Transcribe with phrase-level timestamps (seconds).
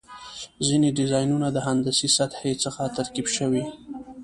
[0.67, 3.63] ځینې ډیزاینونه د هندسي سطحې څخه ترکیب شوي.